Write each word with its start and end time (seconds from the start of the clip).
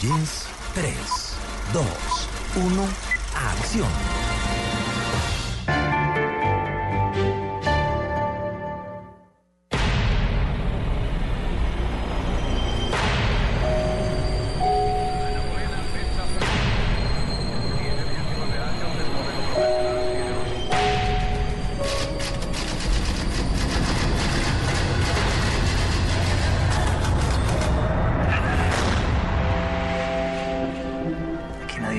Jeans, 0.00 0.48
3, 0.74 0.92
2, 1.72 1.84
1, 2.56 2.88
acción. 3.34 4.17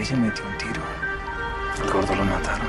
Se 0.09 0.15
metió 0.15 0.43
un 0.43 0.57
tiro. 0.57 0.81
El 1.83 1.91
gordo 1.91 2.15
lo 2.15 2.25
mataron. 2.25 2.65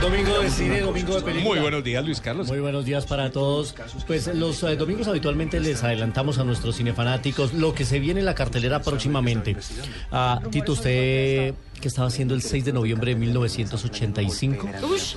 Domingo 0.00 0.40
de 0.40 0.50
cine, 0.50 0.80
domingo 0.80 1.14
de 1.14 1.22
película. 1.22 1.54
Muy 1.54 1.60
buenos 1.60 1.84
días, 1.84 2.04
Luis 2.04 2.20
Carlos. 2.20 2.48
Muy 2.48 2.58
buenos 2.58 2.84
días 2.84 3.06
para 3.06 3.30
todos. 3.30 3.72
Pues 4.08 4.26
los 4.34 4.60
eh, 4.64 4.74
domingos 4.74 5.06
habitualmente 5.06 5.60
les 5.60 5.84
adelantamos 5.84 6.38
a 6.38 6.44
nuestros 6.44 6.76
cinefanáticos 6.76 7.54
lo 7.54 7.74
que 7.74 7.84
se 7.84 8.00
viene 8.00 8.18
en 8.18 8.26
la 8.26 8.34
cartelera 8.34 8.82
próximamente. 8.82 9.56
Ah, 10.10 10.40
Tito, 10.50 10.72
usted 10.72 11.54
que 11.80 11.88
estaba 11.88 12.08
haciendo 12.08 12.34
el 12.34 12.42
6 12.42 12.64
de 12.64 12.72
noviembre 12.72 13.12
de 13.14 13.20
1985 13.20 14.68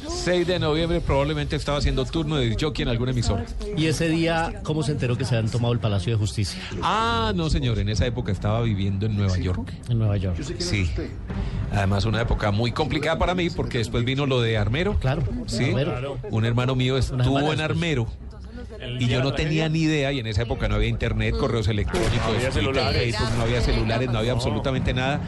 6 0.08 0.48
de 0.48 0.60
noviembre 0.60 1.02
probablemente 1.02 1.56
estaba 1.56 1.78
haciendo 1.78 2.06
turno 2.06 2.36
de 2.38 2.56
jockey 2.60 2.84
en 2.84 2.90
alguna 2.90 3.12
emisora. 3.12 3.46
y 3.78 3.86
ese 3.88 4.10
día, 4.10 4.62
¿cómo 4.64 4.84
se 4.84 4.92
enteró 4.92 5.18
que 5.18 5.26
se 5.26 5.36
habían 5.36 5.52
tomado 5.52 5.74
el 5.74 5.80
Palacio 5.80 6.14
de 6.14 6.18
Justicia 6.20 6.62
Ah, 6.82 7.32
no, 7.36 7.50
señor, 7.50 7.80
en 7.80 7.90
esa 7.90 8.06
época 8.06 8.32
estaba 8.32 8.62
viviendo 8.62 9.06
en 9.06 9.16
Nueva 9.18 9.38
York. 9.38 9.74
en 9.90 9.98
Nueva 10.00 10.18
York? 10.18 10.38
Sí. 10.60 10.90
Además, 11.72 12.06
una 12.06 12.22
época 12.22 12.52
muy 12.52 12.72
complicada 12.72 13.18
para 13.18 13.36
mí 13.36 13.50
porque 13.50 13.78
después 13.80 14.04
vino 14.04 14.26
lo 14.26 14.42
de 14.42 14.58
Armero. 14.58 14.98
Claro, 15.00 15.24
Sí. 15.46 15.66
Armero. 15.66 16.18
Un 16.32 16.46
hermano 16.46 16.76
mío 16.76 16.98
estuvo 16.98 17.54
en. 17.54 17.62
Armero. 17.62 18.08
Y 19.00 19.08
yo 19.08 19.22
no 19.22 19.34
tenía 19.34 19.68
ni 19.70 19.82
idea, 19.82 20.12
y 20.14 20.20
en 20.20 20.28
esa 20.28 20.44
época 20.44 20.68
no 20.70 20.76
había 20.76 20.88
internet, 20.88 21.36
correos 21.38 21.68
electrónicos, 21.68 22.14
Facebook, 22.22 22.74
no 23.38 23.44
había 23.44 23.62
celulares, 23.62 24.10
no 24.12 24.20
había 24.20 24.32
absolutamente 24.32 24.94
nada. 24.94 25.20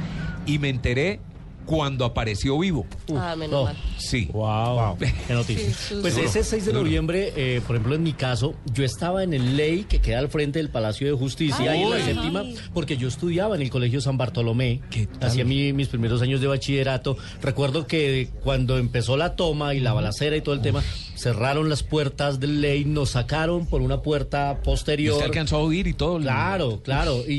Y 0.46 0.60
me 0.60 0.70
enteré 0.70 1.20
cuando 1.66 2.06
apareció 2.06 2.58
vivo. 2.58 2.86
Ah, 3.16 3.36
menos 3.38 3.52
No. 3.52 3.64
mal. 3.66 3.78
Sí. 3.98 4.28
Wow, 4.34 4.98
qué 4.98 5.14
noticia. 5.34 5.72
Sí, 5.74 5.96
pues 6.02 6.16
sí. 6.16 6.22
ese 6.22 6.44
6 6.44 6.66
de 6.66 6.74
noviembre, 6.74 7.32
eh, 7.36 7.62
por 7.66 7.76
ejemplo, 7.76 7.96
en 7.96 8.02
mi 8.04 8.14
caso, 8.14 8.56
yo 8.74 8.84
estaba 8.84 9.24
en 9.24 9.34
el 9.34 9.56
ley 9.56 9.86
que 9.88 10.00
queda 10.00 10.20
al 10.20 10.28
frente 10.30 10.58
del 10.60 10.70
Palacio 10.70 11.08
de 11.08 11.14
Justicia, 11.14 11.72
ahí 11.72 11.84
en 11.84 11.90
la 11.92 11.96
Ay. 11.98 12.04
séptima, 12.04 12.44
porque 12.74 12.98
yo 12.98 13.08
estudiaba 13.08 13.56
en 13.56 13.62
el 13.62 13.70
Colegio 13.70 14.02
San 14.02 14.18
Bartolomé, 14.18 14.82
¿Qué 14.90 15.06
tal? 15.06 15.30
hacía 15.30 15.46
mi- 15.46 15.72
mis 15.72 15.88
primeros 15.88 16.22
años 16.24 16.42
de 16.42 16.48
bachillerato. 16.48 17.16
Recuerdo 17.44 17.86
que 17.86 18.30
cuando 18.44 18.78
empezó 18.80 19.16
la 19.16 19.36
toma 19.36 19.76
y 19.76 19.80
la 19.80 19.94
balacera 19.94 20.36
y 20.36 20.42
todo 20.42 20.56
el 20.56 20.62
tema, 20.62 20.84
cerraron 21.22 21.70
las 21.70 21.84
puertas 21.84 22.40
del 22.40 22.62
ley, 22.62 22.84
nos 22.86 23.12
sacaron 23.12 23.66
por 23.66 23.82
una 23.82 24.02
puerta 24.02 24.58
Y 24.62 24.66
posterior. 24.66 25.14
usted 25.14 25.26
alcanzó 25.26 25.58
a 25.58 25.60
oír 25.60 25.88
y 25.88 25.94
todo. 25.94 26.20
Claro, 26.20 26.82
claro. 26.84 27.18
Y, 27.28 27.34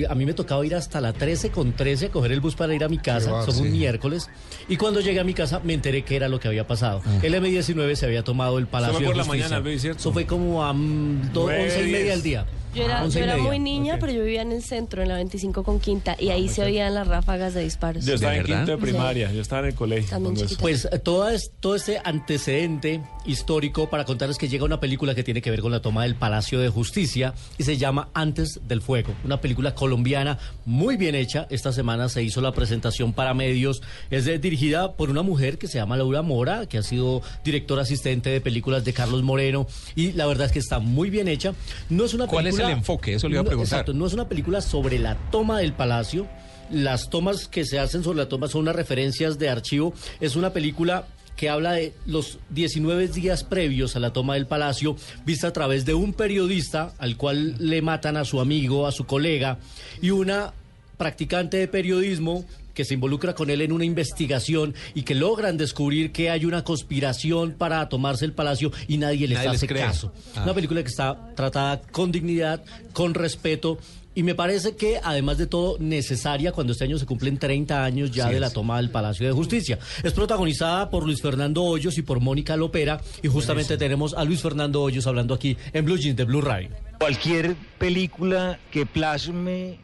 y 0.00 0.04
a 0.04 0.14
mí 0.14 0.24
me 0.26 0.34
tocaba 0.34 0.64
ir 0.64 0.74
hasta 0.74 1.00
la 1.00 1.12
13 1.12 1.50
con 1.50 1.72
13 1.72 2.06
a 2.06 2.10
coger 2.10 2.32
el 2.32 2.40
bus 2.40 2.54
para 2.54 2.74
ir 2.74 2.84
a 2.84 2.88
mi 2.88 2.98
casa. 2.98 3.42
Fue 3.42 3.54
un 3.62 3.72
miércoles. 3.72 4.28
Y 4.68 4.76
cuando 4.76 5.00
llegué 5.00 5.20
a 5.20 5.24
mi 5.24 5.34
casa 5.34 5.60
me 5.64 5.74
enteré 5.74 6.02
que 6.02 6.16
era 6.16 6.28
lo 6.28 6.38
que 6.40 6.48
había 6.48 6.66
pasado. 6.66 7.02
El 7.22 7.34
M19 7.34 7.94
se 7.96 8.06
había 8.06 8.22
tomado 8.24 8.58
el 8.58 8.66
Palacio 8.66 8.94
fue 8.94 9.02
de 9.02 9.08
por 9.08 9.16
la 9.16 9.24
mañana, 9.24 9.62
¿cierto? 9.78 9.98
Eso 10.00 10.12
fue 10.12 10.26
como 10.26 10.64
a 10.64 10.72
mm, 10.72 11.32
do- 11.32 11.44
Nueve, 11.46 11.64
once 11.64 11.88
y 11.88 11.92
media 11.92 12.10
del 12.12 12.22
día. 12.22 12.46
Yo 12.74 12.82
era, 12.82 13.04
Once 13.04 13.16
yo 13.20 13.24
era 13.24 13.36
muy 13.36 13.60
niña, 13.60 13.98
pero 14.00 14.10
yo 14.12 14.24
vivía 14.24 14.42
en 14.42 14.50
el 14.50 14.60
centro, 14.60 15.00
en 15.00 15.06
la 15.08 15.14
25 15.14 15.62
con 15.62 15.78
Quinta, 15.78 16.16
y 16.18 16.30
ahí 16.30 16.48
se 16.48 16.64
oían 16.64 16.92
las 16.92 17.06
ráfagas 17.06 17.54
de 17.54 17.62
disparos. 17.62 18.04
Yo 18.04 18.14
estaba 18.14 18.32
¿De 18.32 18.38
en 18.38 18.42
verdad? 18.44 18.58
quinto 18.66 18.72
de 18.72 18.78
primaria, 18.78 19.30
yo 19.32 19.40
estaba 19.42 19.60
en 19.60 19.66
el 19.68 19.74
colegio. 19.76 20.18
Pues 20.60 20.88
eh, 20.90 20.98
todo, 20.98 21.28
es, 21.28 21.52
todo 21.60 21.76
este 21.76 22.00
antecedente 22.02 23.00
histórico 23.26 23.88
para 23.90 24.04
contarles 24.04 24.38
que 24.38 24.48
llega 24.48 24.64
una 24.64 24.80
película 24.80 25.14
que 25.14 25.22
tiene 25.24 25.40
que 25.42 25.50
ver 25.50 25.60
con 25.60 25.72
la 25.72 25.80
toma 25.80 26.02
del 26.04 26.14
Palacio 26.14 26.58
de 26.60 26.68
Justicia 26.68 27.34
y 27.58 27.62
se 27.64 27.76
llama 27.76 28.08
Antes 28.14 28.60
del 28.68 28.80
Fuego, 28.82 29.14
una 29.24 29.40
película 29.40 29.74
colombiana 29.74 30.38
muy 30.64 30.96
bien 30.96 31.14
hecha. 31.14 31.46
Esta 31.50 31.72
semana 31.72 32.08
se 32.08 32.22
hizo 32.22 32.40
la 32.40 32.52
presentación 32.52 33.12
para 33.12 33.34
medios. 33.34 33.82
Es 34.10 34.24
de- 34.24 34.38
dirigida 34.38 34.92
por 34.92 35.10
una 35.10 35.22
mujer 35.22 35.58
que 35.58 35.68
se 35.68 35.78
llama 35.78 35.96
Laura 35.96 36.22
Mora, 36.22 36.66
que 36.66 36.78
ha 36.78 36.82
sido 36.82 37.22
directora 37.44 37.82
asistente 37.82 38.30
de 38.30 38.40
películas 38.40 38.84
de 38.84 38.92
Carlos 38.92 39.22
Moreno 39.22 39.66
y 39.96 40.12
la 40.12 40.26
verdad 40.26 40.46
es 40.46 40.52
que 40.52 40.58
está 40.58 40.78
muy 40.78 41.10
bien 41.10 41.28
hecha. 41.28 41.54
No 41.88 42.04
es 42.04 42.14
una 42.14 42.26
¿Cuál 42.26 42.46
es 42.46 42.54
película- 42.54 42.72
el 42.72 42.78
enfoque? 42.78 43.14
Eso 43.14 43.28
le 43.28 43.34
iba 43.34 43.42
a 43.42 43.44
preguntar. 43.44 43.78
exacto, 43.80 43.92
no 43.94 44.06
es 44.06 44.12
una 44.12 44.28
película 44.28 44.60
sobre 44.60 44.98
la 44.98 45.16
toma 45.30 45.58
del 45.58 45.72
palacio. 45.72 46.26
Las 46.70 47.10
tomas 47.10 47.46
que 47.46 47.66
se 47.66 47.78
hacen 47.78 48.02
sobre 48.02 48.18
la 48.18 48.28
toma 48.28 48.48
son 48.48 48.62
unas 48.62 48.74
referencias 48.74 49.38
de 49.38 49.50
archivo. 49.50 49.92
Es 50.20 50.34
una 50.34 50.52
película 50.54 51.06
que 51.36 51.48
habla 51.48 51.72
de 51.72 51.92
los 52.06 52.38
19 52.50 53.08
días 53.08 53.44
previos 53.44 53.96
a 53.96 54.00
la 54.00 54.12
toma 54.12 54.34
del 54.34 54.46
palacio, 54.46 54.96
vista 55.24 55.48
a 55.48 55.52
través 55.52 55.84
de 55.84 55.94
un 55.94 56.12
periodista 56.12 56.92
al 56.98 57.16
cual 57.16 57.56
le 57.58 57.82
matan 57.82 58.16
a 58.16 58.24
su 58.24 58.40
amigo, 58.40 58.86
a 58.86 58.92
su 58.92 59.04
colega, 59.04 59.58
y 60.00 60.10
una 60.10 60.52
practicante 60.96 61.56
de 61.56 61.68
periodismo 61.68 62.44
que 62.74 62.84
se 62.84 62.94
involucra 62.94 63.34
con 63.34 63.50
él 63.50 63.62
en 63.62 63.72
una 63.72 63.84
investigación 63.84 64.74
y 64.94 65.02
que 65.02 65.14
logran 65.14 65.56
descubrir 65.56 66.12
que 66.12 66.30
hay 66.30 66.44
una 66.44 66.64
conspiración 66.64 67.52
para 67.52 67.88
tomarse 67.88 68.24
el 68.24 68.32
palacio 68.32 68.72
y 68.88 68.98
nadie 68.98 69.28
les 69.28 69.38
Nadie 69.38 69.50
hace 69.50 69.66
caso. 69.68 70.12
Ah. 70.34 70.42
Una 70.42 70.54
película 70.54 70.82
que 70.82 70.88
está 70.88 71.34
tratada 71.34 71.80
con 71.80 72.12
dignidad, 72.12 72.62
con 72.92 73.14
respeto. 73.14 73.78
Y 74.14 74.22
me 74.22 74.34
parece 74.34 74.76
que, 74.76 75.00
además 75.02 75.38
de 75.38 75.46
todo, 75.46 75.76
necesaria 75.80 76.52
cuando 76.52 76.72
este 76.72 76.84
año 76.84 76.98
se 76.98 77.06
cumplen 77.06 77.38
30 77.38 77.84
años 77.84 78.10
ya 78.12 78.28
Sí 78.28 78.34
de 78.34 78.40
la 78.40 78.50
toma 78.50 78.76
del 78.76 78.90
Palacio 78.90 79.26
de 79.26 79.32
Justicia. 79.32 79.78
Es 80.02 80.12
protagonizada 80.12 80.88
por 80.88 81.04
Luis 81.04 81.20
Fernando 81.20 81.64
Hoyos 81.64 81.98
y 81.98 82.02
por 82.02 82.20
Mónica 82.20 82.56
Lopera. 82.56 83.00
Y 83.22 83.28
justamente 83.28 83.76
tenemos 83.76 84.14
a 84.14 84.24
Luis 84.24 84.40
Fernando 84.40 84.82
Hoyos 84.82 85.06
hablando 85.06 85.34
aquí 85.34 85.56
en 85.72 85.84
Blue 85.84 85.96
Jeans 85.96 86.16
de 86.16 86.24
Blue 86.24 86.40
Radio. 86.40 86.70
Cualquier 86.98 87.56
película 87.78 88.58
que 88.70 88.86
plasme 88.86 89.78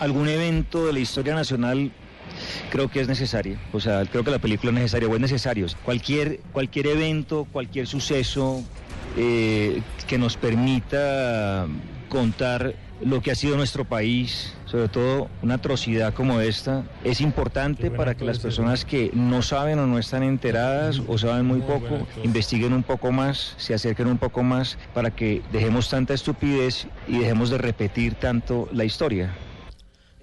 algún 0.00 0.28
evento 0.28 0.86
de 0.86 0.92
la 0.92 0.98
historia 0.98 1.34
nacional 1.34 1.92
creo 2.70 2.90
que 2.90 3.00
es 3.00 3.08
necesaria. 3.08 3.58
O 3.72 3.80
sea, 3.80 4.04
creo 4.04 4.24
que 4.24 4.30
la 4.30 4.38
película 4.38 4.70
es 4.72 4.74
necesaria 4.74 5.08
o 5.08 5.14
es 5.14 5.20
necesario. 5.20 5.66
Cualquier, 5.84 6.40
cualquier 6.52 6.88
evento, 6.88 7.46
cualquier 7.50 7.86
suceso 7.86 8.62
eh, 9.16 9.82
que 10.06 10.18
nos 10.18 10.36
permita 10.36 11.66
contar 12.08 12.74
lo 13.04 13.20
que 13.20 13.30
ha 13.30 13.34
sido 13.34 13.56
nuestro 13.56 13.84
país, 13.84 14.54
sobre 14.66 14.88
todo 14.88 15.28
una 15.42 15.54
atrocidad 15.54 16.14
como 16.14 16.40
esta, 16.40 16.84
es 17.04 17.20
importante 17.20 17.90
para 17.90 18.14
que 18.14 18.24
las 18.24 18.38
personas 18.38 18.84
que 18.84 19.10
no 19.12 19.42
saben 19.42 19.78
o 19.78 19.86
no 19.86 19.98
están 19.98 20.22
enteradas 20.22 21.00
o 21.06 21.18
saben 21.18 21.46
muy 21.46 21.60
poco, 21.60 22.06
investiguen 22.22 22.72
un 22.72 22.82
poco 22.82 23.12
más, 23.12 23.54
se 23.56 23.74
acerquen 23.74 24.06
un 24.06 24.18
poco 24.18 24.42
más 24.42 24.78
para 24.94 25.10
que 25.10 25.42
dejemos 25.52 25.88
tanta 25.88 26.14
estupidez 26.14 26.86
y 27.08 27.18
dejemos 27.18 27.50
de 27.50 27.58
repetir 27.58 28.14
tanto 28.14 28.68
la 28.72 28.84
historia. 28.84 29.30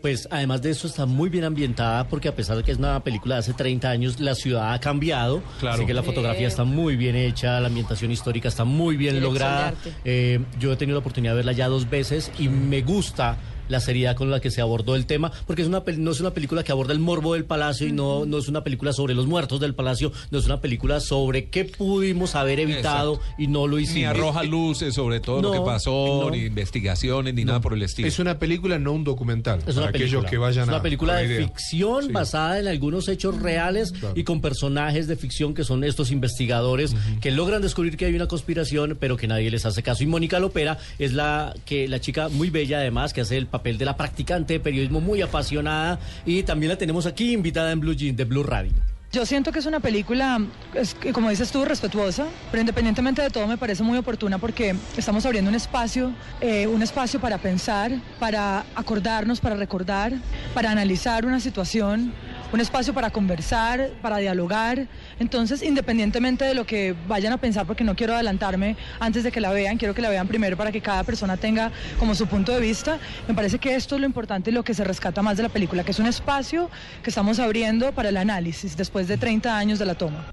Pues 0.02 0.28
además 0.32 0.62
de 0.62 0.72
eso 0.72 0.88
está 0.88 1.06
muy 1.06 1.30
bien 1.30 1.44
ambientada 1.44 2.08
porque 2.08 2.30
a 2.30 2.36
pesar 2.36 2.56
de 2.58 2.64
que 2.64 2.72
es 2.72 2.78
una 2.78 3.04
película 3.04 3.36
de 3.36 3.40
hace 3.40 3.54
30 3.54 3.90
años, 3.90 4.20
la 4.20 4.34
ciudad 4.34 4.74
ha 4.74 4.80
cambiado. 4.80 5.42
Claro. 5.60 5.76
Así 5.76 5.86
que 5.86 5.94
la 5.94 6.04
fotografía 6.04 6.48
está 6.48 6.64
muy 6.64 6.96
bien 6.96 7.16
hecha, 7.16 7.60
la 7.60 7.68
ambientación 7.68 8.12
histórica 8.12 8.48
está 8.48 8.64
muy 8.64 8.96
bien 8.96 9.16
Dirección 9.16 9.34
lograda. 9.34 9.74
Eh, 10.06 10.40
yo 10.60 10.72
he 10.72 10.76
tenido 10.78 10.96
la 10.96 11.00
oportunidad 11.00 11.34
de 11.34 11.38
verla 11.38 11.52
ya 11.52 11.68
dos 11.68 11.90
veces 11.90 12.32
y 12.40 12.48
me 12.48 12.82
gusta 12.82 13.38
la 13.70 13.80
seriedad 13.80 14.16
con 14.16 14.30
la 14.30 14.40
que 14.42 14.52
se 14.52 14.62
abordó 14.62 14.96
el 14.96 15.06
tema, 15.06 15.32
porque 15.48 15.62
es 15.62 15.68
una 15.68 15.84
no 15.98 16.12
es 16.12 16.20
una 16.20 16.32
película 16.32 16.64
que 16.64 16.72
aborda 16.72 16.94
el 16.94 17.00
morbo 17.00 17.34
del 17.34 17.46
palacio 17.46 17.88
y 17.88 17.92
no, 17.92 18.26
no 18.26 18.38
es 18.38 18.48
una 18.48 18.64
película 18.64 18.92
sobre 18.94 19.14
los 19.14 19.26
muertos 19.28 19.60
del 19.60 19.74
palacio, 19.76 20.12
no 20.32 20.40
es 20.40 20.46
una 20.46 20.60
película 20.62 21.00
sobre 21.00 21.46
qué 21.50 21.66
pudimos 21.66 22.36
haber 22.36 22.60
evitado 22.60 23.20
y 23.38 23.48
no 23.48 23.68
lo 23.68 23.80
hicimos. 23.80 24.00
Ni 24.00 24.06
arroja 24.06 24.44
luces 24.44 24.94
sobre 24.94 25.20
todo 25.20 25.42
lo 25.42 25.52
que 25.52 25.62
pasó, 25.62 26.24
no. 26.24 26.32
ni 26.32 26.40
investigaciones, 26.46 27.34
ni 27.34 27.46
nada 27.46 27.62
por 27.62 27.74
el 27.74 27.82
estilo. 27.84 28.08
Es 28.08 28.20
una 28.20 28.40
película, 28.40 28.80
no 28.80 28.92
un 28.94 29.04
documental. 29.04 29.60
Es 29.68 29.76
una 29.76 29.86
para 29.86 29.90
aquellos 29.90 30.10
película. 30.10 30.30
que 30.30 30.38
vayan 30.38 30.64
es 30.64 30.70
a. 30.70 30.72
una 30.74 30.82
película 30.82 31.16
de 31.18 31.26
idea. 31.26 31.48
ficción 31.48 32.06
Sí. 32.06 32.12
basada 32.12 32.60
en 32.60 32.68
algunos 32.68 33.08
hechos 33.08 33.40
reales 33.42 33.94
y 34.16 34.24
con 34.24 34.42
personajes 34.42 35.08
de 35.08 35.16
ficción 35.16 35.54
que 35.54 35.64
son 35.64 35.84
estos 35.84 36.12
investigadores 36.12 36.96
que 37.22 37.32
logran 37.32 37.62
descubrir 37.62 37.98
que 37.98 38.06
hay 38.06 38.16
una 38.16 38.28
conspiración, 38.28 38.98
pero 39.00 39.18
que 39.18 39.28
nadie 39.28 39.52
les 39.52 39.66
hace 39.66 39.84
caso. 39.84 40.04
Y 40.04 40.08
Mónica 40.08 40.40
Lopera 40.40 40.78
es 40.98 41.14
la 41.14 41.54
que 41.66 41.88
la 41.88 42.00
chica 42.00 42.30
muy 42.30 42.50
bella 42.50 42.80
además 42.80 43.14
que 43.14 43.22
hace 43.22 43.38
el 43.38 43.46
papel 43.46 43.59
de 43.64 43.86
la 43.86 43.96
practicante 43.96 44.54
de 44.54 44.60
periodismo 44.60 45.02
muy 45.02 45.22
apasionada 45.22 46.00
y 46.26 46.44
también 46.44 46.72
la 46.72 46.78
tenemos 46.78 47.06
aquí 47.06 47.34
invitada 47.34 47.72
en 47.72 47.80
Blue 47.80 47.94
Jean 47.94 48.16
de 48.16 48.26
Blue 48.26 48.44
Radio. 48.44 48.74
Yo 49.12 49.26
siento 49.26 49.52
que 49.52 49.58
es 49.58 49.66
una 49.66 49.80
película, 49.80 50.40
es 50.76 50.96
como 51.14 51.32
dices 51.32 51.52
tú, 51.52 51.66
respetuosa, 51.66 52.28
pero 52.52 52.62
independientemente 52.62 53.24
de 53.24 53.32
todo 53.32 53.48
me 53.48 53.58
parece 53.58 53.82
muy 53.82 53.98
oportuna 53.98 54.38
porque 54.38 54.76
estamos 54.96 55.26
abriendo 55.26 55.50
un 55.50 55.56
espacio, 55.56 56.12
eh, 56.42 56.68
un 56.68 56.84
espacio 56.84 57.20
para 57.20 57.40
pensar, 57.40 57.92
para 58.20 58.66
acordarnos, 58.76 59.40
para 59.40 59.56
recordar, 59.56 60.14
para 60.54 60.70
analizar 60.70 61.26
una 61.26 61.40
situación, 61.40 62.14
un 62.52 62.60
espacio 62.60 62.94
para 62.94 63.10
conversar, 63.10 63.90
para 64.02 64.18
dialogar. 64.18 64.88
Entonces, 65.20 65.62
independientemente 65.62 66.46
de 66.46 66.54
lo 66.54 66.66
que 66.66 66.96
vayan 67.08 67.34
a 67.34 67.38
pensar, 67.38 67.66
porque 67.66 67.84
no 67.84 67.96
quiero 67.96 68.14
adelantarme 68.14 68.76
antes 69.00 69.24
de 69.24 69.32
que 69.32 69.40
la 69.40 69.52
vean, 69.52 69.78
quiero 69.78 69.94
que 69.94 70.02
la 70.02 70.10
vean 70.10 70.28
primero 70.28 70.58
para 70.58 70.72
que 70.72 70.82
cada 70.82 71.04
persona 71.04 71.38
tenga 71.38 71.72
como 72.00 72.16
su 72.16 72.28
punto 72.28 72.52
de 72.52 72.60
vista. 72.60 72.98
Me 73.28 73.34
parece 73.34 73.60
que 73.60 73.76
esto 73.76 73.96
es 73.96 74.02
lo 74.02 74.08
importante 74.08 74.50
y 74.50 74.54
lo 74.54 74.64
que 74.64 74.74
se 74.74 74.84
rescata 74.84 75.22
más 75.22 75.38
de 75.38 75.44
la 75.44 75.50
película, 75.50 75.84
que 75.84 75.92
es 75.92 76.00
un 76.00 76.08
espacio 76.08 76.70
que 77.04 77.10
estamos 77.10 77.40
abriendo 77.40 77.92
para 77.92 78.10
el 78.10 78.18
análisis 78.18 78.76
después 78.76 79.08
de 79.08 79.18
30 79.18 79.58
años 79.58 79.80
de 79.80 79.86
la 79.86 79.96
toma. 79.96 80.26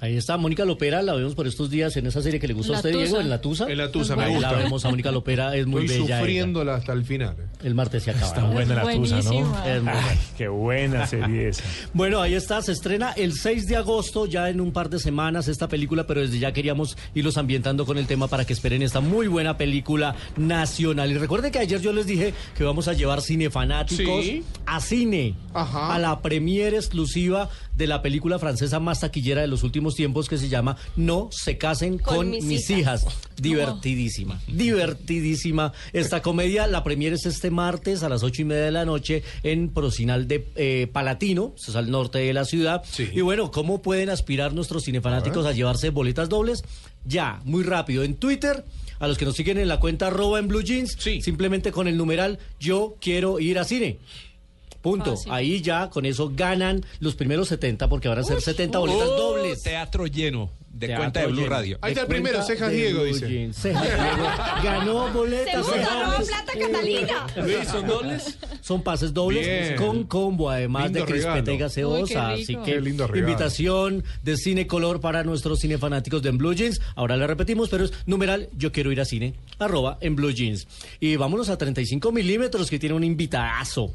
Ahí 0.00 0.16
está 0.16 0.36
Mónica 0.36 0.64
Lopera, 0.64 1.02
la 1.02 1.12
vemos 1.14 1.34
por 1.34 1.48
estos 1.48 1.70
días 1.70 1.96
en 1.96 2.06
esa 2.06 2.22
serie 2.22 2.38
que 2.38 2.46
le 2.46 2.54
gusta 2.54 2.70
a 2.70 2.72
La 2.74 2.78
usted, 2.78 2.92
Tusa. 2.92 3.02
Diego, 3.04 3.20
en 3.20 3.28
La 3.30 3.40
Tusa. 3.40 3.66
En 3.68 3.78
La 3.78 3.90
Tusa, 3.90 4.14
me 4.14 4.24
Ahí 4.26 4.34
gusta. 4.34 4.52
la 4.52 4.58
vemos 4.58 4.84
a 4.84 4.90
Mónica 4.90 5.10
Lopera, 5.10 5.56
es 5.56 5.66
muy 5.66 5.86
Estoy 5.86 6.02
bella. 6.02 6.06
ella. 6.06 6.18
sufriéndola 6.20 6.74
hasta 6.76 6.92
el 6.92 7.04
final. 7.04 7.34
eh. 7.36 7.46
El 7.64 7.74
martes 7.74 8.04
se 8.04 8.12
acaba. 8.12 8.26
Está 8.28 8.40
¿no? 8.42 8.52
buena 8.52 8.74
la 8.76 8.92
tusa, 8.92 9.16
¿no? 9.22 9.64
Es 9.66 9.82
muy 9.82 9.92
Ay, 9.92 10.18
qué 10.36 10.46
buena 10.46 11.04
serie 11.06 11.48
esa. 11.48 11.64
Bueno, 11.94 12.20
ahí 12.22 12.34
está, 12.34 12.62
se 12.62 12.70
estrena 12.70 13.10
el 13.12 13.32
6 13.32 13.66
de 13.66 13.74
agosto, 13.74 14.26
ya 14.26 14.48
en 14.50 14.60
un 14.60 14.70
par 14.70 14.88
de 14.88 15.00
semanas 15.00 15.48
esta 15.48 15.66
película, 15.68 16.06
pero 16.06 16.20
desde 16.20 16.38
ya 16.38 16.52
queríamos 16.52 16.96
irlos 17.14 17.36
ambientando 17.36 17.84
con 17.84 17.98
el 17.98 18.06
tema 18.06 18.28
para 18.28 18.44
que 18.44 18.52
esperen 18.52 18.82
esta 18.82 19.00
muy 19.00 19.26
buena 19.26 19.56
película 19.58 20.14
nacional. 20.36 21.10
Y 21.10 21.18
recuerden 21.18 21.50
que 21.50 21.58
ayer 21.58 21.80
yo 21.80 21.92
les 21.92 22.06
dije 22.06 22.34
que 22.56 22.62
vamos 22.62 22.86
a 22.86 22.92
llevar 22.92 23.20
cinefanáticos 23.20 24.24
Sí. 24.24 24.44
a 24.64 24.80
cine, 24.80 25.34
Ajá. 25.54 25.92
a 25.92 25.98
la 25.98 26.20
premiere 26.22 26.76
exclusiva 26.76 27.50
de 27.78 27.86
la 27.86 28.02
película 28.02 28.38
francesa 28.38 28.80
más 28.80 29.00
taquillera 29.00 29.40
de 29.40 29.46
los 29.46 29.62
últimos 29.62 29.94
tiempos 29.94 30.28
que 30.28 30.36
se 30.36 30.48
llama 30.48 30.76
No 30.96 31.30
se 31.32 31.56
casen 31.56 31.96
con, 31.98 32.16
Con 32.16 32.30
mis, 32.30 32.44
mis 32.44 32.68
hijas. 32.70 33.02
hijas. 33.04 33.16
Divertidísima, 33.40 34.40
divertidísima 34.48 35.72
esta 35.92 36.20
comedia. 36.22 36.66
La 36.66 36.82
premiere 36.82 37.14
es 37.16 37.24
este 37.26 37.50
martes 37.50 38.02
a 38.02 38.08
las 38.08 38.22
ocho 38.24 38.42
y 38.42 38.44
media 38.44 38.64
de 38.64 38.72
la 38.72 38.84
noche 38.84 39.22
en 39.42 39.70
Procinal 39.70 40.26
de 40.26 40.48
eh, 40.56 40.88
Palatino, 40.92 41.54
eso 41.56 41.70
es 41.70 41.76
al 41.76 41.90
norte 41.90 42.18
de 42.18 42.32
la 42.32 42.44
ciudad. 42.44 42.82
Sí. 42.90 43.08
Y 43.14 43.20
bueno, 43.20 43.50
¿cómo 43.50 43.80
pueden 43.80 44.10
aspirar 44.10 44.52
nuestros 44.52 44.84
cinefanáticos 44.84 45.46
a, 45.46 45.52
llevarse 45.52 45.90
boletas 45.90 46.28
dobles? 46.28 46.64
Ya, 47.04 47.40
muy 47.44 47.62
rápido, 47.62 48.02
en 48.02 48.16
Twitter. 48.16 48.64
A 48.98 49.06
los 49.06 49.16
que 49.16 49.24
nos 49.24 49.36
siguen 49.36 49.58
en 49.58 49.68
la 49.68 49.78
cuenta 49.78 50.08
arroba 50.08 50.40
en 50.40 50.48
Blue 50.48 50.60
Jeans, 50.62 50.96
Sí. 50.98 51.22
simplemente 51.22 51.70
con 51.70 51.86
el 51.86 51.96
numeral 51.96 52.40
Yo 52.58 52.96
quiero 53.00 53.38
ir 53.38 53.60
a 53.60 53.64
cine. 53.64 53.98
Punto. 54.90 55.16
Fácil. 55.16 55.32
Ahí 55.32 55.60
ya 55.60 55.90
con 55.90 56.06
eso 56.06 56.32
ganan 56.34 56.84
los 57.00 57.14
primeros 57.14 57.48
70 57.48 57.88
porque 57.88 58.08
van 58.08 58.18
a 58.18 58.22
ser 58.24 58.40
70 58.40 58.78
boletas 58.78 59.06
dobles. 59.06 59.62
Teatro 59.62 60.06
lleno 60.06 60.50
de 60.78 60.86
Teatro 60.86 61.02
cuenta 61.02 61.20
de 61.20 61.26
Blue 61.26 61.36
lleno. 61.36 61.50
Radio. 61.50 61.78
Ahí 61.80 61.92
está 61.92 62.02
el 62.02 62.08
primero, 62.08 62.42
Cejas 62.42 62.70
Diego, 62.70 63.00
Blue 63.00 63.06
dice. 63.12 63.28
Jeans. 63.28 63.56
Cejas 63.56 63.82
Diego. 63.82 64.28
Ganó 64.62 65.12
boletas. 65.12 65.66
Roba 65.66 66.12
dobles. 66.12 66.28
plata, 66.28 66.52
Catalina. 66.58 67.26
Luis, 67.36 67.68
¿son 67.68 67.86
dobles? 67.86 68.38
Son 68.60 68.82
pases 68.82 69.12
dobles 69.12 69.46
Bien. 69.46 69.76
con 69.76 70.04
combo, 70.04 70.50
además 70.50 70.84
Lindo 70.84 71.00
de 71.00 71.04
crispeta 71.06 71.52
y 71.52 71.58
gaseosa. 71.58 72.34
Uy, 72.34 72.42
Así 72.42 72.56
que 72.56 72.80
lindo 72.80 73.08
invitación 73.14 74.04
de 74.22 74.36
cine 74.36 74.66
color 74.66 75.00
para 75.00 75.24
nuestros 75.24 75.60
cinefanáticos 75.60 76.22
de 76.22 76.28
En 76.30 76.38
Blue 76.38 76.54
Jeans. 76.54 76.80
Ahora 76.94 77.16
le 77.16 77.26
repetimos, 77.26 77.68
pero 77.68 77.84
es 77.84 77.92
numeral 78.06 78.48
Yo 78.56 78.72
quiero 78.72 78.92
ir 78.92 79.00
a 79.00 79.04
cine, 79.04 79.34
arroba 79.58 79.98
en 80.00 80.16
Blue 80.16 80.30
Jeans. 80.30 80.66
Y 81.00 81.16
vámonos 81.16 81.48
a 81.48 81.58
35 81.58 82.12
milímetros 82.12 82.70
que 82.70 82.78
tiene 82.78 82.94
un 82.94 83.04
invitadazo. 83.04 83.94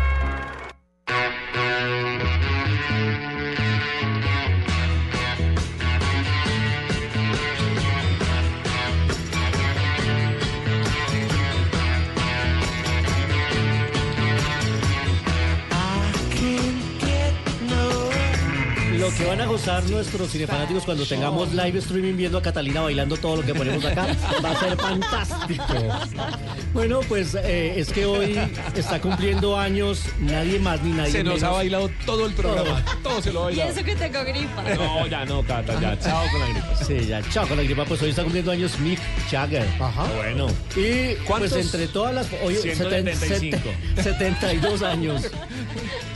Van 19.31 19.39
a 19.41 19.45
gozar 19.45 19.83
nuestros 19.89 20.29
cinefanáticos 20.29 20.83
cuando 20.83 21.05
tengamos 21.05 21.53
live 21.53 21.79
streaming 21.79 22.15
viendo 22.17 22.37
a 22.37 22.41
Catalina 22.41 22.81
bailando 22.81 23.15
todo 23.15 23.37
lo 23.37 23.43
que 23.43 23.53
ponemos 23.55 23.83
acá 23.85 24.05
va 24.43 24.51
a 24.51 24.59
ser 24.59 24.75
fantástico. 24.77 25.73
Bueno, 26.73 26.99
pues 27.07 27.35
eh, 27.35 27.75
es 27.79 27.93
que 27.93 28.05
hoy 28.05 28.37
está 28.75 28.99
cumpliendo 28.99 29.57
años 29.57 30.01
nadie 30.19 30.59
más 30.59 30.81
ni 30.83 30.91
nadie 30.91 31.11
Se 31.13 31.23
nos 31.23 31.35
menos. 31.35 31.49
ha 31.49 31.53
bailado 31.55 31.89
todo 32.05 32.25
el 32.25 32.33
programa. 32.33 32.83
Todo 33.01 33.21
se 33.21 33.31
lo 33.31 33.45
ha 33.45 33.51
Y 33.53 33.55
bailado. 33.57 33.71
eso 33.77 33.85
que 33.85 33.95
tengo 33.95 34.23
gripa. 34.25 34.63
No, 34.75 35.07
ya 35.07 35.23
no, 35.25 35.43
Cata, 35.43 35.79
ya. 35.79 35.97
Chao 35.99 36.25
con 36.29 36.39
la 36.41 36.47
gripa. 36.47 36.75
Sí, 36.85 37.05
ya, 37.07 37.21
chao 37.29 37.47
con 37.47 37.55
la 37.57 37.63
gripa. 37.63 37.85
Pues 37.85 38.01
hoy 38.01 38.09
está 38.09 38.23
cumpliendo 38.23 38.51
años 38.51 38.77
Mick 38.79 38.99
Jagger. 39.29 39.65
Ajá. 39.79 40.05
Bueno. 40.17 40.47
Y 40.75 41.15
¿Cuántos? 41.25 41.51
pues 41.53 41.65
entre 41.65 41.87
todas 41.87 42.13
las... 42.13 42.27
Hoy, 42.43 42.55
175. 42.55 43.57
72 44.03 44.81
años. 44.81 45.21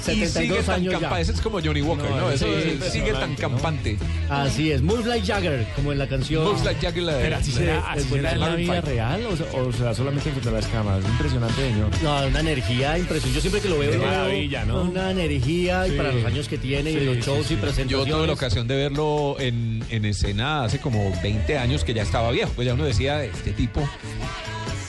Y 0.07 0.11
sigue 0.11 0.27
72 0.27 0.65
tan 0.65 0.75
años 0.75 1.01
ya. 1.01 1.19
es 1.19 1.41
como 1.41 1.59
Johnny 1.61 1.81
Walker, 1.81 2.09
No, 2.11 2.29
Eso 2.31 2.45
sí, 2.45 2.77
es- 2.81 2.93
sigue 3.05 3.19
tan 3.19 3.35
campante. 3.35 3.97
Así 4.29 4.71
es, 4.71 4.81
Moves 4.81 5.05
Like 5.05 5.25
Jagger, 5.25 5.67
como 5.75 5.91
en 5.91 5.99
la 5.99 6.07
canción. 6.07 6.43
Looks 6.43 6.63
like 6.65 6.79
Jagger 6.81 7.03
la 7.03 7.13
de- 7.15 7.23
Pero 7.23 7.35
así 7.37 7.51
la- 7.51 7.57
será, 7.57 7.77
es 7.77 7.85
así 8.01 8.09
buena 8.09 8.29
será 8.29 8.31
en 8.33 8.39
la 8.39 8.45
Maroon 8.47 8.61
vida 8.61 8.81
real 8.81 9.25
o, 9.25 9.37
sea- 9.37 9.61
o 9.61 9.71
sea, 9.73 9.93
solamente 9.93 10.29
frente 10.31 10.49
a 10.49 10.51
las 10.51 10.67
cámaras. 10.67 11.03
Es 11.03 11.09
impresionante, 11.11 11.55
señor. 11.61 11.89
No, 12.03 12.27
una 12.27 12.39
energía 12.39 12.97
impresionante. 12.97 13.35
Yo 13.35 13.41
siempre 13.41 13.61
que 13.61 13.69
lo 13.69 13.77
veo, 13.79 13.99
maravilla, 14.01 14.65
¿no? 14.65 14.81
Una 14.81 15.11
energía 15.11 15.87
y 15.87 15.91
para 15.91 16.11
los 16.11 16.25
años 16.25 16.47
que 16.47 16.57
tiene 16.57 16.91
y 16.91 16.99
los 17.05 17.15
sí, 17.17 17.21
shows 17.21 17.51
y 17.51 17.55
presentaciones. 17.55 18.07
Yo 18.07 18.17
tuve 18.17 18.27
la 18.27 18.33
ocasión 18.33 18.67
de 18.67 18.75
verlo 18.75 19.35
en, 19.39 19.83
en 19.89 20.05
escena 20.05 20.63
hace 20.63 20.79
como 20.79 21.11
20 21.21 21.57
años 21.57 21.83
que 21.83 21.93
ya 21.93 22.01
estaba 22.03 22.31
viejo. 22.31 22.51
Pues 22.55 22.65
ya 22.67 22.73
uno 22.73 22.85
decía, 22.85 23.23
este 23.23 23.51
tipo. 23.51 23.87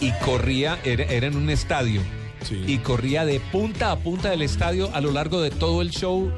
Y 0.01 0.12
corría, 0.25 0.79
era, 0.85 1.05
era 1.05 1.27
en 1.27 1.37
un 1.37 1.51
estadio. 1.51 2.01
Sí. 2.47 2.62
Y 2.67 2.79
corría 2.79 3.25
de 3.25 3.41
punta 3.41 3.91
a 3.91 3.97
punta 3.99 4.31
del 4.31 4.43
estadio 4.43 4.91
a 4.95 5.01
lo 5.01 5.11
largo 5.11 5.41
de 5.41 5.51
todo 5.51 5.83
el 5.83 5.91
show 5.91 6.31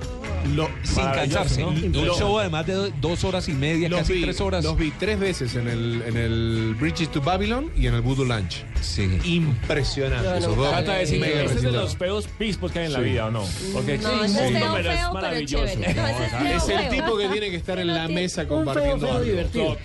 Lo- 0.54 0.68
sin 0.82 1.04
cansarse. 1.04 1.60
¿no? 1.62 1.68
Un 1.68 1.92
Lo- 1.92 2.14
show 2.18 2.38
además 2.38 2.66
de 2.66 2.74
do- 2.74 2.90
dos 3.00 3.24
horas 3.24 3.48
y 3.48 3.52
media, 3.52 3.88
casi 3.90 4.14
vi, 4.14 4.22
tres 4.22 4.40
horas. 4.40 4.64
Los 4.64 4.76
vi 4.76 4.90
tres 4.92 5.18
veces 5.18 5.54
en 5.54 5.68
el, 5.68 6.02
en 6.06 6.16
el 6.16 6.74
Bridges 6.78 7.10
to 7.10 7.20
Babylon 7.20 7.70
y 7.76 7.86
en 7.86 7.94
el 7.94 8.00
Voodoo 8.00 8.24
Lunch. 8.24 8.64
Sí. 8.80 9.18
Impresionante. 9.24 10.38
Esos 10.38 10.56
dos. 10.56 10.74
Decir 10.86 11.20
que 11.22 11.42
este 11.44 11.54
es 11.56 11.62
de 11.62 11.72
los 11.72 11.94
peos 11.94 12.26
pispos 12.38 12.72
que 12.72 12.80
hay 12.80 12.86
en 12.86 12.92
la 12.92 13.00
vida, 13.00 13.26
¿o 13.26 13.30
no? 13.30 13.44
Porque 13.72 13.98
No, 13.98 14.24
ese 14.24 14.46
es 14.46 14.52
feo, 14.58 14.72
pero 14.74 14.90
es 14.90 14.98
feo, 14.98 15.10
pero 15.10 15.12
maravilloso. 15.12 15.66
chévere. 15.66 15.94
No, 15.94 16.48
ese 16.48 16.74
es 16.74 16.80
el 16.80 16.88
tipo 16.88 17.16
que 17.18 17.28
tiene 17.28 17.50
que 17.50 17.56
estar 17.56 17.78
en 17.78 17.86
la 17.88 18.08
mesa 18.08 18.42
feo, 18.42 18.48
compartiendo 18.48 19.06
feo 19.08 19.20
divertido. 19.20 19.76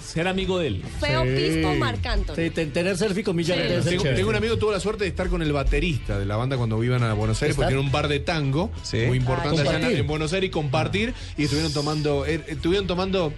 Ser 0.00 0.28
amigo 0.28 0.58
de 0.58 0.66
él. 0.68 0.82
Feo 1.00 1.22
pispo 1.24 1.74
Marc 1.76 2.04
Anthony. 2.06 2.34
Sí, 2.36 2.50
ten- 2.50 2.72
tener 2.72 2.96
selfie 2.96 3.22
con 3.24 3.42
ser 3.44 3.82
Tengo, 4.14 4.30
un 4.30 4.36
amigo 4.36 4.54
que 4.54 4.60
tuvo 4.60 4.72
la 4.72 4.80
suerte 4.80 5.04
de 5.04 5.10
estar 5.10 5.28
con 5.28 5.42
el 5.42 5.52
baterista 5.52 6.18
de 6.18 6.24
la 6.26 6.36
banda 6.36 6.56
cuando 6.56 6.82
iban 6.82 7.02
a 7.02 7.12
Buenos 7.14 7.40
Aires, 7.42 7.56
porque 7.56 7.68
tiene 7.68 7.82
un 7.82 7.92
bar 7.92 8.08
de 8.08 8.20
tango 8.20 8.70
muy 9.06 9.18
importante 9.18 9.62
Ah, 9.66 9.76
allá 9.76 9.90
en 9.90 10.06
Buenos 10.06 10.32
Aires 10.32 10.48
y 10.48 10.50
compartir 10.50 11.14
y 11.36 11.44
estuvieron 11.44 11.72
tomando 11.72 12.24
eh, 12.26 12.40
estuvieron 12.48 12.86
tomando 12.86 13.32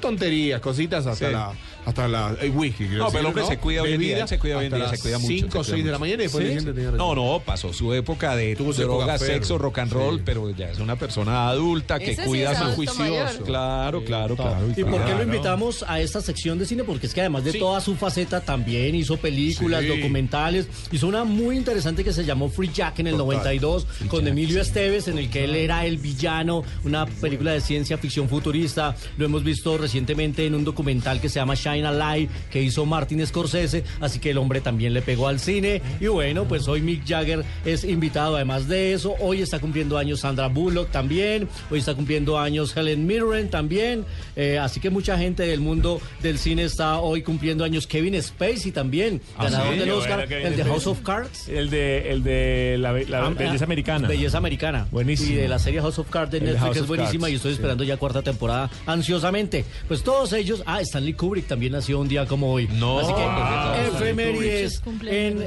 tonterías, 0.00 0.60
cositas 0.60 1.06
hasta 1.06 1.26
Sí. 1.28 1.32
la 1.32 1.52
hasta 1.86 2.06
la 2.06 2.36
eh, 2.42 2.50
whisky. 2.50 2.84
quiero 2.86 3.04
No, 3.04 3.08
pero 3.08 3.20
el 3.20 3.26
hombre 3.26 3.46
se 3.46 3.56
cuida 3.56 3.82
hoy 3.82 3.92
en 3.94 4.00
día, 4.00 4.26
se 4.26 4.38
cuida 4.38 4.58
hoy 4.58 4.66
en 4.66 4.74
día, 4.74 4.88
se 4.90 4.98
cuida 4.98 5.18
mucho, 5.18 5.28
5 5.32 5.58
o 5.60 5.64
se 5.64 5.70
cuida 5.70 5.76
6 5.76 5.84
de 5.86 5.90
la 5.92 5.98
mañana 5.98 6.22
y 6.22 6.26
después 6.26 6.44
Sí, 6.44 6.48
la 6.50 6.54
gente 6.60 6.70
sí. 6.72 6.74
tenía 6.76 6.90
No, 6.90 7.14
no, 7.14 7.42
pasó 7.44 7.72
su 7.72 7.94
época 7.94 8.36
de 8.36 8.56
Tuvo 8.56 8.74
su 8.74 8.82
droga, 8.82 9.14
época 9.14 9.18
sexo, 9.18 9.56
rock 9.56 9.78
and 9.78 9.92
roll, 9.92 10.16
Sí. 10.16 10.22
pero 10.26 10.50
ya 10.50 10.68
es 10.70 10.78
una 10.80 10.96
persona 10.96 11.48
adulta 11.48 11.98
que 11.98 12.10
Ese 12.10 12.24
cuida 12.24 12.54
su 12.54 12.98
mayor. 12.98 13.28
Claro, 13.44 14.04
claro, 14.04 14.36
claro. 14.36 14.66
¿Y 14.76 14.84
por 14.84 15.02
qué 15.04 15.14
lo 15.14 15.22
invitamos 15.22 15.82
a 15.88 15.98
esta 16.00 16.20
sección 16.20 16.58
de 16.58 16.66
cine? 16.66 16.84
Porque 16.84 17.06
es 17.06 17.14
que 17.14 17.20
además 17.20 17.44
de 17.44 17.52
Sí. 17.52 17.58
toda 17.58 17.80
su 17.80 17.96
faceta 17.96 18.40
también 18.42 18.94
hizo 18.94 19.16
películas, 19.16 19.82
Sí. 19.82 19.88
documentales. 19.88 20.66
Hizo 20.92 21.06
una 21.06 21.24
muy 21.24 21.56
interesante 21.56 22.04
que 22.04 22.12
se 22.12 22.24
llamó 22.24 22.50
Free 22.50 22.70
Jack 22.72 22.98
en 22.98 23.06
el 23.06 23.12
Total. 23.14 23.26
92 23.26 23.86
con 24.08 24.28
Emilio 24.28 24.60
Esteves, 24.60 25.08
en 25.08 25.16
el 25.16 25.30
que 25.30 25.44
él 25.44 25.54
era 25.54 25.86
el 25.86 25.96
villano, 25.96 26.64
una 26.84 27.06
película 27.06 27.52
de 27.52 27.60
ciencia 27.62 27.96
ficción 27.96 28.28
futurista. 28.28 28.94
Lo 29.16 29.24
hemos 29.24 29.42
visto 29.42 29.78
recientemente 29.88 30.44
en 30.44 30.54
un 30.54 30.64
documental 30.64 31.18
que 31.18 31.30
se 31.30 31.36
llama 31.40 31.54
Shine 31.54 31.86
a 31.86 31.90
Light 31.92 32.30
que 32.50 32.62
hizo 32.62 32.84
Martin 32.84 33.26
Scorsese, 33.26 33.84
así 34.00 34.18
que 34.18 34.30
el 34.32 34.36
hombre 34.36 34.60
también 34.60 34.92
le 34.92 35.00
pegó 35.00 35.28
al 35.28 35.40
cine. 35.40 35.80
Y 35.98 36.08
bueno, 36.08 36.44
pues 36.44 36.68
hoy 36.68 36.82
Mick 36.82 37.06
Jagger 37.08 37.42
es 37.64 37.84
invitado 37.84 38.36
además 38.36 38.68
de 38.68 38.92
eso. 38.92 39.14
Hoy 39.18 39.40
está 39.40 39.60
cumpliendo 39.60 39.96
años 39.96 40.20
Sandra 40.20 40.48
Bullock 40.48 40.90
también. 40.90 41.48
Hoy 41.70 41.78
está 41.78 41.94
cumpliendo 41.94 42.38
años 42.38 42.76
Helen 42.76 43.06
Mirren 43.06 43.48
también. 43.48 44.04
Eh, 44.36 44.58
así 44.58 44.78
que 44.78 44.90
mucha 44.90 45.16
gente 45.16 45.44
del 45.44 45.60
mundo 45.60 46.02
del 46.22 46.38
cine 46.38 46.64
está 46.64 47.00
hoy 47.00 47.22
cumpliendo 47.22 47.64
años. 47.64 47.86
Kevin 47.86 48.22
Spacey 48.22 48.70
también, 48.70 49.22
¿Ah, 49.38 49.44
ganador 49.44 49.72
sí? 49.72 49.78
del 49.78 49.90
Oscar, 49.92 50.20
el 50.20 50.28
de 50.28 50.48
Spacey. 50.50 50.64
House 50.64 50.86
of 50.86 51.00
Cards. 51.00 51.48
El 51.48 51.70
de, 51.70 52.10
el 52.10 52.22
de 52.22 52.76
la, 52.78 52.92
la 52.92 53.24
Ah, 53.24 53.30
belleza 53.30 53.64
ah, 53.64 53.66
americana. 53.66 54.06
Belleza 54.06 54.36
americana. 54.36 54.86
Buenísimo. 54.90 55.32
Y 55.32 55.34
de 55.36 55.48
la 55.48 55.58
serie 55.58 55.80
House 55.80 55.98
of 55.98 56.10
Cards 56.10 56.30
de 56.32 56.42
Netflix 56.42 56.76
es 56.76 56.86
buenísima 56.86 57.22
Cards, 57.22 57.32
y 57.32 57.36
estoy 57.36 57.52
sí. 57.52 57.54
esperando 57.56 57.84
ya 57.84 57.96
cuarta 57.96 58.20
temporada 58.20 58.70
ansiosamente. 58.86 59.64
Pues 59.86 60.02
todos 60.02 60.32
ellos, 60.32 60.62
ah, 60.66 60.80
Stanley 60.80 61.14
Kubrick 61.14 61.46
también 61.46 61.72
nació 61.72 61.98
un 62.00 62.08
día 62.08 62.26
como 62.26 62.52
hoy. 62.52 62.68
No. 62.68 62.98
Así 63.00 63.12
que 63.14 63.20
Ah, 63.22 63.76
efemérides 63.94 64.82
Muchos 64.84 65.08
en. 65.08 65.44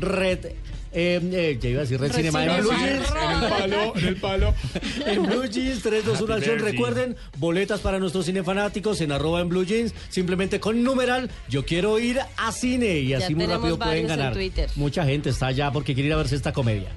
Red. 0.00 0.46
Eh, 0.94 1.18
eh, 1.32 1.58
ya 1.58 1.68
iba 1.70 1.78
a 1.78 1.82
decir 1.84 1.98
Red, 1.98 2.10
Red 2.12 2.16
Cinema, 2.16 2.44
en 2.44 2.50
Cinema. 2.50 2.76
Blue 2.76 2.86
Jeans. 2.86 3.08
En 3.08 3.42
el 3.42 3.48
palo, 3.48 3.96
en 3.96 4.04
el 4.06 4.16
palo. 4.16 4.54
En 5.06 5.22
Blue 5.22 5.46
Jeans 5.46 5.82
321 5.82 6.34
Happy 6.34 6.42
Acción. 6.42 6.58
Recuerden, 6.58 7.16
boletas 7.38 7.80
para 7.80 7.98
nuestros 7.98 8.26
cinefanáticos 8.26 9.00
en 9.00 9.10
arroba 9.12 9.40
en 9.40 9.48
Blue 9.48 9.64
Jeans. 9.64 9.94
Simplemente 10.10 10.60
con 10.60 10.82
numeral, 10.82 11.30
yo 11.48 11.64
quiero 11.64 11.98
ir 11.98 12.20
a 12.36 12.52
cine. 12.52 12.98
Y 12.98 13.08
Ya 13.08 13.18
así 13.18 13.34
muy 13.34 13.46
rápido 13.46 13.78
pueden 13.78 13.98
en 13.98 14.06
ganar. 14.06 14.32
Twitter. 14.34 14.68
Mucha 14.76 15.04
gente 15.06 15.30
está 15.30 15.46
allá 15.46 15.70
porque 15.72 15.94
quiere 15.94 16.08
ir 16.08 16.12
a 16.12 16.18
verse 16.18 16.36
esta 16.36 16.52
comedia. 16.52 16.88